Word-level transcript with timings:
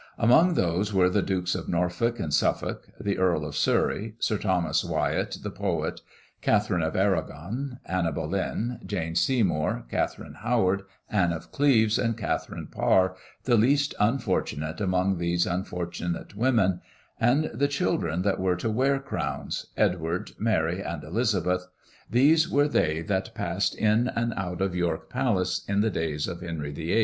Among 0.17 0.55
these 0.55 0.91
were 0.91 1.11
the 1.11 1.21
Dukes 1.21 1.53
of 1.53 1.69
Norfolk 1.69 2.19
and 2.19 2.33
Suffolk, 2.33 2.87
the 2.99 3.19
Earl 3.19 3.45
of 3.45 3.55
Surrey, 3.55 4.15
Sir 4.17 4.39
Thomas 4.39 4.83
Wyatt 4.83 5.37
the 5.43 5.51
poet, 5.51 6.01
Catharine 6.41 6.81
of 6.81 6.95
Arragon, 6.95 7.77
Anna 7.85 8.11
Boleyn, 8.11 8.79
Jane 8.83 9.13
Seymour, 9.13 9.85
Catharine 9.91 10.37
Howard, 10.41 10.81
Anne 11.07 11.31
of 11.31 11.51
Cleves, 11.51 11.99
and 11.99 12.17
Catharine 12.17 12.65
Parr, 12.65 13.15
the 13.43 13.55
least 13.57 13.93
unfortunate 13.99 14.81
among 14.81 15.19
these 15.19 15.45
unfortunate 15.45 16.33
women; 16.35 16.81
and 17.19 17.51
the 17.53 17.67
children 17.67 18.23
that 18.23 18.39
were 18.39 18.55
to 18.55 18.71
wear 18.71 18.97
crowns 18.97 19.67
Edward, 19.77 20.31
Mary, 20.39 20.81
and 20.81 21.03
Elizabeth 21.03 21.67
these 22.09 22.49
were 22.49 22.67
they 22.67 23.03
that 23.03 23.35
passed 23.35 23.75
in 23.75 24.07
and 24.07 24.33
out 24.35 24.61
of 24.61 24.73
York 24.73 25.11
Palace 25.11 25.63
in 25.67 25.81
the 25.81 25.91
days 25.91 26.27
of 26.27 26.41
Henry 26.41 26.71
VIII. 26.71 26.99